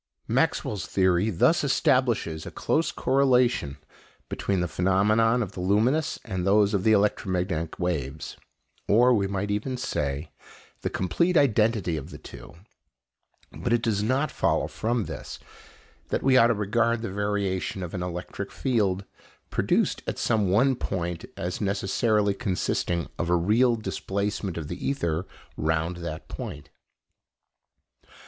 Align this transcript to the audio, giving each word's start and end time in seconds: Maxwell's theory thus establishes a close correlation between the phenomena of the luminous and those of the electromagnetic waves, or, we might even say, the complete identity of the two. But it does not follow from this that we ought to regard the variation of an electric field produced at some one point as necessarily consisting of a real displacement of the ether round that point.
Maxwell's 0.27 0.87
theory 0.87 1.29
thus 1.29 1.63
establishes 1.63 2.43
a 2.43 2.49
close 2.49 2.91
correlation 2.91 3.77
between 4.29 4.59
the 4.59 4.67
phenomena 4.67 5.37
of 5.41 5.51
the 5.51 5.59
luminous 5.59 6.17
and 6.25 6.43
those 6.43 6.73
of 6.73 6.83
the 6.83 6.91
electromagnetic 6.91 7.77
waves, 7.77 8.35
or, 8.87 9.13
we 9.13 9.27
might 9.27 9.51
even 9.51 9.77
say, 9.77 10.31
the 10.81 10.89
complete 10.89 11.37
identity 11.37 11.97
of 11.97 12.09
the 12.09 12.17
two. 12.17 12.55
But 13.51 13.73
it 13.73 13.83
does 13.83 14.01
not 14.01 14.31
follow 14.31 14.65
from 14.65 15.05
this 15.05 15.37
that 16.07 16.23
we 16.23 16.35
ought 16.35 16.47
to 16.47 16.55
regard 16.55 17.03
the 17.03 17.11
variation 17.11 17.83
of 17.83 17.93
an 17.93 18.01
electric 18.01 18.51
field 18.51 19.05
produced 19.51 20.01
at 20.07 20.17
some 20.17 20.49
one 20.49 20.75
point 20.75 21.25
as 21.37 21.61
necessarily 21.61 22.33
consisting 22.33 23.07
of 23.19 23.29
a 23.29 23.35
real 23.35 23.75
displacement 23.75 24.57
of 24.57 24.67
the 24.67 24.83
ether 24.83 25.27
round 25.55 25.97
that 25.97 26.27
point. 26.27 26.71